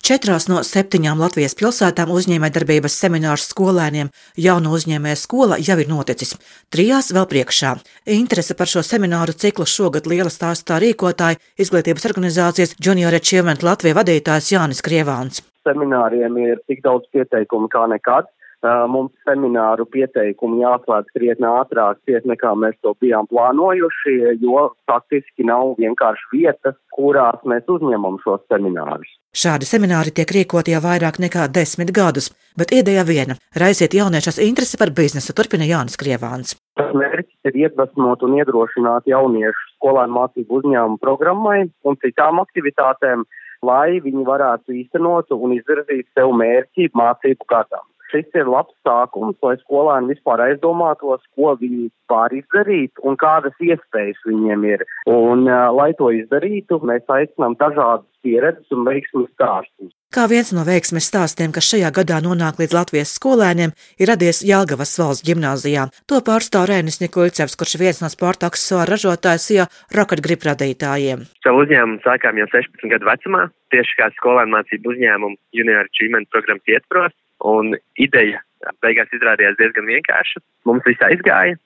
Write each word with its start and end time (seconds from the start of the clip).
Četrās 0.00 0.48
no 0.48 0.62
septiņām 0.66 1.20
Latvijas 1.22 1.54
pilsētām 1.58 2.10
uzņēmējdarbības 2.10 2.96
seminārs 3.04 3.44
skolēniem 3.52 4.08
jaunu 4.40 4.72
uzņēmēju 4.78 5.18
skola 5.20 5.58
jau 5.60 5.76
ir 5.78 5.90
noticis. 5.92 6.32
Trijās 6.74 7.12
vēl 7.14 7.28
priekšā. 7.30 7.76
Interese 8.16 8.56
par 8.58 8.70
šo 8.72 8.82
semināru 8.86 9.36
ciklu 9.44 9.68
šogad 9.68 10.08
liela 10.10 10.32
stāstā 10.32 10.80
rīkotāja 10.82 11.38
izglītības 11.60 12.08
organizācijas 12.10 12.74
Junior 12.82 13.14
Achievement 13.14 13.62
Latvija 13.62 14.00
vadītājs 14.00 14.50
Jānis 14.56 14.82
Krievāns. 14.82 15.44
Semināriem 15.68 16.40
ir 16.42 16.58
tik 16.66 16.82
daudz 16.82 17.06
pieteikumu 17.14 17.70
kā 17.70 17.84
nekad. 17.92 18.26
Mums 18.62 19.10
semināru 19.26 19.88
pieteikumu 19.90 20.60
jāslēdz 20.60 21.10
krietni 21.16 21.48
ātrāk, 21.50 21.98
ciet 22.06 22.28
nekā 22.30 22.52
mēs 22.54 22.76
to 22.86 22.92
bijām 23.02 23.26
plānojuši, 23.26 24.14
jo 24.38 24.68
faktiski 24.86 25.42
nav 25.48 25.74
vienkārši 25.82 26.28
vietas, 26.30 26.76
kurās 26.94 27.42
mēs 27.42 27.66
uzņemam 27.66 28.20
šos 28.22 28.44
seminārus. 28.52 29.10
Šādi 29.34 29.66
semināri 29.66 30.14
tiek 30.14 30.30
rīkoti 30.30 30.76
jau 30.76 30.82
vairāk 30.84 31.18
nekā 31.18 31.48
desmit 31.50 31.90
gadus, 31.90 32.30
bet 32.54 32.70
ideja 32.70 33.02
viena- 33.02 33.34
raisiet 33.62 33.98
jauniešus 33.98 34.38
interesi 34.38 34.78
par 34.78 34.94
biznesu, 34.94 35.34
turpina 35.34 35.66
Jānis 35.66 35.98
Krievāns. 35.98 36.54
Tas 36.76 36.94
mērķis 36.94 37.50
ir 37.50 37.54
iedvesmot 37.66 38.22
un 38.22 38.38
iedrošināt 38.38 39.10
jauniešus 39.10 39.74
skolēnu 39.74 40.12
mācību 40.20 40.60
uzņēmumu 40.62 41.00
programmai 41.00 41.70
un 41.82 41.96
citām 41.96 42.38
aktivitātēm, 42.38 43.24
lai 43.62 43.98
viņi 43.98 44.22
varētu 44.22 44.70
īstenot 44.70 45.34
un 45.34 45.58
izvirzīt 45.58 46.06
sev 46.14 46.30
mērķi 46.30 46.92
mācību 46.94 47.42
kārtām 47.50 47.82
šis 48.12 48.28
ir 48.38 48.50
labs 48.50 48.74
sākums, 48.86 49.38
lai 49.42 49.56
skolēni 49.62 50.12
vispār 50.12 50.44
aizdomātos, 50.46 51.24
ko 51.36 51.56
viņi 51.60 51.90
var 52.12 52.34
izdarīt 52.36 53.02
un 53.02 53.16
kādas 53.20 53.56
iespējas 53.64 54.20
viņiem 54.28 54.68
ir. 54.68 54.86
Un, 55.10 55.48
uh, 55.48 55.70
lai 55.74 55.92
to 55.98 56.12
izdarītu, 56.14 56.82
mēs 56.88 57.08
aicinām 57.08 57.56
dažādas 57.60 58.08
pieredzes 58.22 58.70
un 58.74 58.86
veiksmu 58.86 59.26
stāstus. 59.32 59.92
Kā 60.12 60.26
viens 60.28 60.50
no 60.52 60.60
veiksmes 60.66 61.06
stāstiem, 61.08 61.54
kas 61.56 61.70
šajā 61.72 61.88
gadā 61.96 62.18
nonāk 62.20 62.58
līdz 62.60 62.74
Latvijas 62.76 63.14
skolēniem, 63.16 63.72
ir 63.96 64.10
radies 64.10 64.42
Jālgavas 64.44 64.92
valsts 65.00 65.24
gimnāzijā. 65.24 65.86
To 66.12 66.20
pārstāv 66.26 66.66
Rēnis 66.68 67.00
Nikolcevs, 67.00 67.56
kurš 67.56 67.78
ir 67.78 67.84
viens 67.86 68.02
no 68.04 68.10
sporta 68.12 68.50
aksesuāru 68.52 68.92
ražotājs, 68.92 69.48
ja 69.56 69.66
roketgrip 69.96 70.44
radītājiem. 70.50 71.24
Savu 71.40 71.64
uzņēmumu 71.64 72.04
sākām 72.04 72.42
jau 72.42 72.48
16 72.52 72.92
gadu 72.92 73.08
vecumā, 73.08 73.46
tieši 73.72 73.98
kā 74.02 74.12
skolēnu 74.18 74.52
mācību 74.58 74.92
uzņēmumu 74.92 75.40
Junior 75.56 75.88
Achievement 75.88 76.28
programmas 76.28 76.76
ietvaros. 76.76 77.16
Un 77.48 77.74
ideja 77.98 78.40
beigās 78.84 79.10
izrādījās 79.14 79.58
diezgan 79.58 79.88
vienkārša. 79.90 80.42
Mums 80.68 80.86
viss 80.86 81.02
aizgāja. 81.06 81.58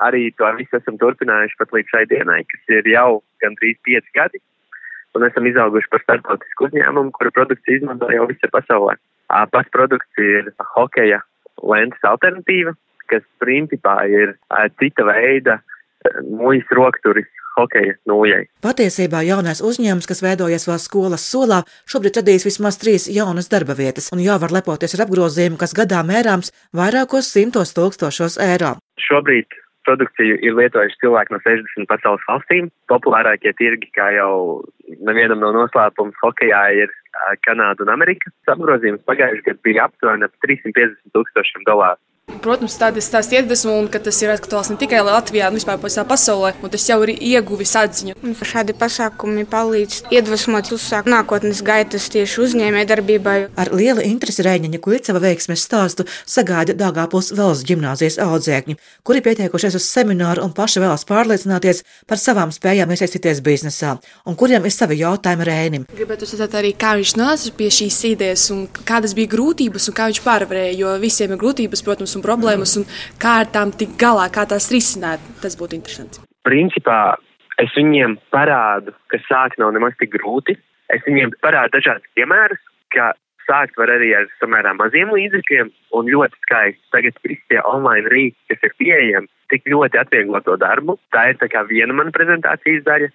Arī 0.00 0.30
to 0.40 0.48
visu 0.56 0.78
esam 0.78 0.96
turpinājuši 0.98 1.58
pat 1.60 1.74
līdz 1.76 1.92
šai 1.92 2.04
dienai, 2.10 2.40
kas 2.48 2.72
ir 2.72 2.88
jau 2.88 3.20
gandrīz 3.44 3.76
pieci 3.84 4.16
gadi. 4.16 4.40
Un 5.14 5.26
esam 5.26 5.46
izauguši 5.50 5.90
par 5.92 6.02
starptautisku 6.04 6.68
uzņēmumu, 6.68 7.12
kura 7.18 7.32
produkcija 7.34 7.80
izmanto 7.80 8.08
jau 8.14 8.28
visur 8.30 8.52
pasaulē. 8.54 8.94
Pats 9.52 9.74
produkts 9.74 10.22
ir 10.22 10.50
hokeja 10.74 11.20
lentes 11.62 12.06
alternatīva, 12.06 12.72
kas 13.10 13.26
principā 13.42 13.96
ir 14.08 14.36
cita 14.80 15.04
veida 15.06 15.58
muļas 16.30 16.70
rokturis 16.78 17.28
hokeja 17.56 17.96
nūjai. 18.10 18.42
Patiesībā 18.64 19.22
jaunais 19.26 19.62
uzņēmums, 19.64 20.08
kas 20.10 20.22
veidojas 20.24 20.68
vēl 20.68 20.80
skolas 20.82 21.24
solā, 21.32 21.62
šobrīd 21.90 22.20
radīs 22.20 22.46
vismaz 22.48 22.80
trīs 22.80 23.08
jaunas 23.12 23.50
darba 23.52 23.76
vietas, 23.78 24.10
un 24.14 24.22
jau 24.24 24.38
var 24.42 24.54
lepoties 24.54 24.96
ar 24.96 25.06
apgrozījumu, 25.06 25.60
kas 25.60 25.76
gadā 25.76 26.02
mērāms 26.06 26.54
vairākos 26.76 27.32
simtos 27.32 27.74
tūkstošos 27.76 28.40
eiro. 28.44 28.76
Šobrīd 29.00 29.60
produkciju 29.88 30.36
ir 30.44 30.56
lietojuši 30.58 30.98
cilvēki 31.02 31.34
no 31.34 31.40
60 31.44 31.88
pasaules 31.90 32.24
valstīm. 32.28 32.68
Populārākie 32.92 33.52
tirgi, 33.58 33.88
kā 33.96 34.10
jau 34.14 34.62
nevienam 35.08 35.40
no 35.42 35.52
noslēpums, 35.56 36.18
hokejā 36.22 36.62
ir 36.84 36.92
Kanāda 37.46 37.84
un 37.84 37.92
Amerika. 37.94 38.30
Apgrozījums 38.50 39.02
pagājušajā 39.08 39.48
gadā 39.48 39.64
bija 39.66 39.88
aptuveni 39.88 40.28
ap 40.28 40.46
350 40.46 41.16
tūkstošiem 41.16 41.66
dolāru. 41.68 41.98
Protams, 42.40 42.76
tādas 42.80 43.10
tās 43.12 43.28
iedvesmu, 43.34 43.74
un 43.82 43.88
ka 43.92 44.00
tas 44.02 44.16
ir 44.22 44.32
aktuāls 44.32 44.70
ne 44.72 44.78
tikai 44.80 45.02
Latvijā, 45.04 45.50
bet 45.50 45.60
vispār 45.60 45.80
visā 45.82 46.04
pasaulē, 46.08 46.54
un 46.62 46.72
tas 46.72 46.86
jau 46.88 46.98
ir 47.04 47.12
ieguvis 47.14 47.74
atziņu. 47.76 48.16
Un 48.24 48.34
šādi 48.34 48.74
pasākumi 48.78 49.44
palīdz 49.50 50.12
iedvesmot, 50.14 50.70
uzsākt 50.76 51.10
nākotnes 51.10 51.62
gaitas 51.66 52.08
tieši 52.12 52.40
uzņēmē 52.46 52.84
darbībai. 52.88 53.36
Ar 53.60 53.72
lielu 53.76 54.04
interesi 54.06 54.44
Rēņaņa 54.46 54.80
Kuiceva 54.84 55.22
veiksmes 55.22 55.64
stāstu 55.66 56.06
sagaida 56.24 56.76
Dāngāpils 56.78 57.32
valsts 57.36 57.66
ģimnāzijas 57.68 58.20
audzēkņi, 58.24 58.78
kuri 59.06 59.24
pieteikušies 59.26 59.76
uz 59.78 59.88
semināru 59.88 60.44
un 60.46 60.54
paši 60.56 60.84
vēlas 60.84 61.06
pārliecināties 61.08 61.84
par 62.08 62.20
savām 62.20 62.54
spējām 62.54 62.92
iesaistīties 62.94 63.42
biznesā, 63.44 63.96
un 64.26 64.38
kuriem 64.38 64.66
ir 64.66 64.74
savi 64.74 65.00
jautājumi 65.02 65.48
Rēnim. 65.48 65.86
Gribētu 65.96 66.26
uzsvērt 66.28 66.56
arī, 66.60 66.72
kā 66.78 66.94
viņš 66.98 67.14
nāca 67.20 67.54
pie 67.56 67.70
šīs 67.74 68.00
idejas, 68.12 68.46
un 68.54 68.66
kādas 68.88 69.14
bija 69.18 69.32
grūtības, 69.34 69.90
un 69.90 69.96
kā 69.96 70.08
viņš 70.10 70.22
pārvarēja, 70.24 70.76
jo 70.80 70.94
visiem 71.02 71.34
ir 71.34 71.40
grūtības, 71.40 71.84
protams, 71.86 72.16
un 72.20 72.26
problēmas, 72.26 72.76
un 72.80 72.86
kā 73.22 73.40
ar 73.42 73.50
tām 73.54 73.72
tikt 73.72 73.96
galā, 74.00 74.28
kā 74.32 74.46
tās 74.48 74.70
risināt. 74.74 75.24
Tas 75.42 75.56
būtu 75.58 75.80
interesanti. 75.80 76.22
Principā 76.46 77.16
es 77.60 77.72
viņiem 77.76 78.18
parādu, 78.34 78.94
ka 79.12 79.20
sākt 79.26 79.58
nav 79.60 79.72
nemaz 79.76 79.96
tik 80.00 80.12
grūti. 80.14 80.56
Es 80.90 81.02
viņiem 81.06 81.32
parādu 81.44 81.78
dažādus 81.78 82.08
piemērus, 82.18 82.62
ka 82.94 83.12
sākt 83.46 83.78
var 83.78 83.90
arī 83.94 84.12
ar 84.18 84.26
samērā 84.40 84.72
maziem 84.78 85.12
līdzekļiem 85.14 85.70
un 85.98 86.10
ļoti 86.14 86.38
skaisti. 86.46 86.82
Tagad 86.94 87.20
visi 87.26 87.42
tie 87.50 87.60
online 87.66 88.10
rīki, 88.12 88.38
kas 88.50 88.66
ir 88.66 88.74
pieejami, 88.82 89.30
tik 89.52 89.66
ļoti 89.70 90.00
atvieglo 90.02 90.42
to 90.46 90.56
darbu. 90.60 90.98
Tā 91.14 91.30
ir 91.30 91.40
tā 91.40 91.50
kā 91.52 91.64
viena 91.68 91.96
mana 91.96 92.14
prezentācijas 92.14 92.86
daļa. 92.86 93.10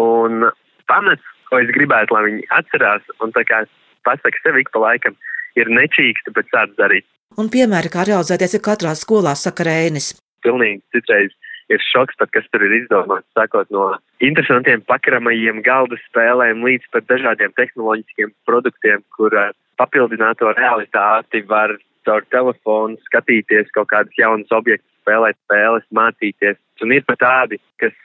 Un 0.00 0.48
pamats, 0.90 1.32
ko 1.50 1.60
es 1.62 1.70
gribētu, 1.74 2.14
lai 2.14 2.26
viņi 2.28 2.46
atcerās 2.58 3.06
un 3.22 3.34
tā 3.34 3.44
kā 3.48 3.64
pasaka 4.06 4.42
sev 4.42 4.58
ik 4.60 4.70
pa 4.74 4.82
laikam, 4.84 5.16
ir 5.58 5.70
nečīksti, 5.70 6.34
bet 6.36 6.50
sāc 6.52 6.74
darīt. 6.78 7.06
Un 7.40 7.48
piemēri, 7.50 7.90
kā 7.90 8.04
realizēties, 8.06 8.52
ir 8.54 8.62
katrā 8.62 8.92
skolā, 8.94 9.32
saka 9.34 9.66
Rēnis. 9.66 10.12
Pilnīgi 10.46 10.82
citreiz 10.94 11.32
ir 11.72 11.82
šoks, 11.82 12.14
pat, 12.20 12.30
kas 12.34 12.46
tur 12.52 12.62
ir 12.66 12.76
izdomāts, 12.76 13.26
sākot 13.34 13.70
no 13.74 13.88
interesantiem 14.22 14.84
pakramajiem 14.86 15.62
galda 15.66 15.98
spēlēm 16.04 16.62
līdz 16.66 16.86
pat 16.94 17.08
dažādiem 17.10 17.54
tehnoloģiskiem 17.58 18.30
produktiem, 18.46 19.02
kur 19.16 19.34
uh, 19.34 19.50
papildināto 19.80 20.52
realitāti 20.54 21.42
var 21.48 21.74
caur 22.06 22.26
telefonu 22.30 23.00
skatīties 23.08 23.72
kaut 23.74 23.90
kādus 23.90 24.14
jaunus 24.20 24.52
objektus, 24.54 24.90
spēlēt 25.02 25.40
spēles, 25.46 25.86
mācīties. 25.96 26.60
Un 26.84 26.94
ir 26.94 27.06
pat 27.08 27.22
tādi, 27.24 27.58
kas 27.82 27.96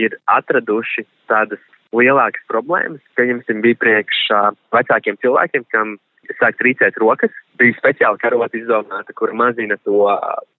ir 0.00 0.16
atraduši 0.30 1.04
tādas 1.28 1.60
lielākas 1.92 2.44
problēmas, 2.48 3.02
pieņemsim, 3.18 3.60
bija 3.64 3.82
priekš 3.84 4.28
uh, 4.32 4.52
vecākiem 4.72 5.20
cilvēkiem, 5.20 5.68
kam 5.74 5.98
sāk 6.38 6.58
trīcēt 6.60 6.98
rokas. 7.02 7.34
Bija 7.58 7.74
speciāli 7.78 8.20
karota 8.22 8.58
izdomāta, 8.58 9.14
kur 9.18 9.32
mazina 9.34 9.78
to 9.82 10.12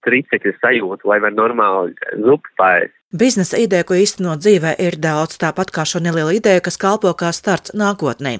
trīcekļu 0.04 0.56
sajūtu, 0.60 1.08
lai 1.08 1.20
var 1.24 1.36
normāli 1.36 1.94
zupu 2.20 2.50
pāriest. 2.60 2.96
Biznesa 3.10 3.58
ideja, 3.58 3.82
ko 3.82 3.96
īstenot 3.98 4.38
dzīvē, 4.38 4.76
ir 4.78 4.94
daudz, 5.02 5.34
tāpat 5.42 5.72
kā 5.74 5.82
šo 5.82 5.98
nelielu 5.98 6.36
ideju, 6.36 6.62
kas 6.62 6.76
kalpo 6.78 7.10
kā 7.18 7.32
starts 7.34 7.72
nākotnē. 7.74 8.36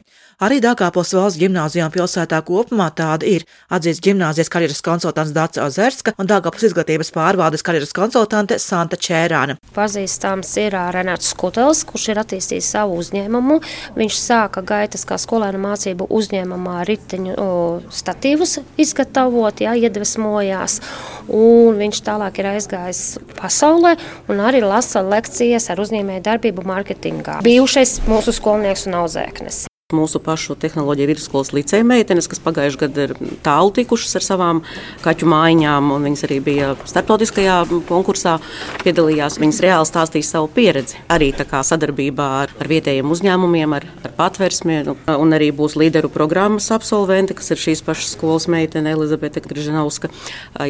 Arī 0.47 0.61
Dāngāpils 0.63 1.11
valsts 1.13 1.41
gimnāzijām 1.43 1.91
pilsētā 1.91 2.39
kopumā 2.47 2.87
tāda 2.95 3.27
ir 3.27 3.43
atzīts 3.67 3.99
gimnāzijas 4.01 4.49
karjeras 4.49 4.79
konsultants 4.87 5.35
Dārts 5.35 5.59
Ozerska 5.59 6.15
un 6.23 6.31
Dāngāpils 6.31 6.69
izglītības 6.71 7.11
pārvaldes 7.17 7.67
karjeras 7.67 7.91
konsultante 7.93 8.61
Santa 8.63 8.95
Čērāna. 8.95 9.59
Pazīstams 9.75 10.55
ir 10.63 10.79
Renāts 10.95 11.35
Skutels, 11.35 11.83
kurš 11.91 12.07
ir 12.15 12.23
attīstījis 12.23 12.71
savu 12.77 13.01
uzņēmumu. 13.03 13.59
Viņš 13.99 14.21
sāka 14.23 14.63
gaitas 14.63 15.03
kā 15.03 15.19
skolēnu 15.19 15.61
mācību 15.67 16.07
uzņēmumā 16.15 16.79
riteņu 17.21 17.91
statīvus 17.93 18.61
izgatavot, 18.81 19.61
jā, 19.61 19.75
iedvesmojās, 19.77 20.81
un 21.29 21.79
viņš 21.79 22.03
tālāk 22.07 22.41
ir 22.41 22.51
aizgājis 22.55 23.19
pasaulē 23.39 23.97
un 24.29 24.41
arī 24.41 24.63
lasa 24.63 25.03
lekcijas 25.03 25.71
ar 25.71 25.81
uzņēmēju 25.81 26.23
darbību 26.25 26.67
mārketingā. 26.67 27.41
Bijušais 27.43 28.01
mūsu 28.09 28.33
skolnieks 28.33 28.87
un 28.89 29.03
audzēknis. 29.05 29.70
Mūsu 29.91 30.21
pašu 30.23 30.55
tehnoloģija 30.61 31.11
vidusskolas 31.11 31.51
licēja 31.57 31.87
meitenes, 31.87 32.29
kas 32.31 32.43
pagājušajā 32.45 32.81
gadā 32.85 33.07
ir 33.09 33.15
tālu 33.45 33.73
tikušas 33.75 34.21
ar 34.21 34.27
savām 34.27 34.63
kaķu 35.03 35.27
mājiņām, 35.31 35.91
un 35.95 36.07
viņas 36.07 36.27
arī 36.29 36.39
bija 36.45 36.69
starptautiskajā 36.87 37.57
konkursā, 37.89 38.37
piedalījās. 38.85 39.41
Viņas 39.43 39.61
reāli 39.65 39.89
stāstīja 39.89 40.29
savu 40.29 40.51
pieredzi. 40.55 41.01
Arī 41.11 41.33
sadarbībā 41.35 42.27
ar, 42.45 42.55
ar 42.61 42.71
vietējiem 42.71 43.11
uzņēmumiem, 43.11 43.75
ar, 43.75 43.87
ar 44.05 44.15
patversmi, 44.17 44.79
un 45.11 45.35
arī 45.37 45.51
būs 45.57 45.77
līderu 45.81 46.11
programmas 46.13 46.71
absolventi, 46.75 47.35
kas 47.35 47.51
ir 47.51 47.61
šīs 47.61 47.83
pašas 47.87 48.15
skolas 48.15 48.47
meitene 48.51 48.95
Elizabete 48.95 49.43
Grižanovska, 49.43 50.11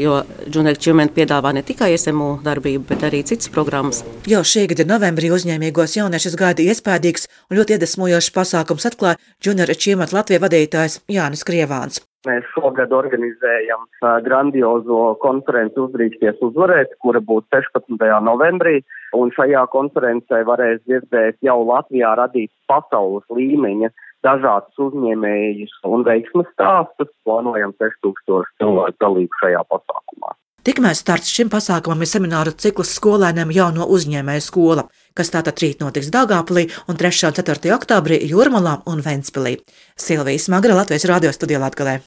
jo 0.00 0.22
Junēk 0.48 0.80
Čimenta 0.80 1.16
piedāvā 1.18 1.52
ne 1.56 1.64
tikai 1.66 1.92
SMU 1.98 2.38
darbību, 2.44 2.86
bet 2.88 3.04
arī 3.08 3.22
citas 3.26 3.52
programmas. 3.52 4.02
Jau 4.30 4.42
šī 4.46 4.66
gada 4.72 4.86
novembrī 4.88 5.32
uzņēmīgos 5.34 5.98
jauniešus 5.98 6.38
gaida 6.40 6.64
iespējīgs 6.70 7.28
un 7.50 7.58
ļoti 7.60 7.76
iedvesmojošs 7.76 8.32
pasākums 8.36 8.86
atklāt 8.88 9.09
atklāja 9.10 9.44
Junior 9.44 9.70
Achievement 9.70 10.12
Latvijas 10.12 10.42
vadītājs 10.42 11.00
Jānis 11.08 11.44
Krievāns. 11.44 12.00
Mēs 12.26 12.44
šogad 12.52 12.92
organizējam 12.92 13.86
grandiozo 14.24 15.16
konferenci 15.22 15.80
Uzdrīksties 15.80 16.36
uzvarēt, 16.44 16.92
kura 17.00 17.20
būs 17.20 17.44
16. 17.48 17.96
novembrī, 18.22 18.82
un 19.16 19.32
šajā 19.32 19.64
konferencē 19.72 20.44
varēs 20.44 20.82
dzirdēt 20.84 21.38
jau 21.40 21.62
Latvijā 21.64 22.12
radīt 22.20 22.52
pasaules 22.68 23.24
līmeņa 23.32 23.88
dažādus 24.22 24.76
uzņēmējus 24.76 25.80
un 25.88 26.04
veiksmes 26.04 26.50
stāstus. 26.52 27.08
Plānojam 27.24 27.72
6000 27.80 28.52
cilvēku 28.60 29.00
dalību 29.00 29.40
šajā 29.40 29.64
pasākumā. 29.72 30.36
Tikmēr 30.60 30.92
starts 30.92 31.30
šim 31.32 31.48
pasākumam 31.48 32.02
ir 32.04 32.08
semināru 32.10 32.52
cikls 32.52 32.90
skolēniem 32.98 33.52
jauno 33.56 33.86
uzņēmēju 33.96 34.44
skola, 34.44 34.84
kas 35.16 35.32
tātad 35.32 35.56
rīt 35.62 35.80
notiks 35.80 36.12
Dāngāpilī 36.12 36.66
un 36.84 37.00
3. 37.00 37.30
un 37.30 37.38
4. 37.40 37.72
oktobrī 37.78 38.20
Jūrmalā 38.28 38.76
un 38.92 39.00
Ventspilī. 39.06 39.56
Silvijas 39.96 40.50
Magra 40.52 40.76
Latvijas 40.76 41.08
radio 41.08 41.32
studijā 41.32 41.64
Latgalē. 41.64 41.98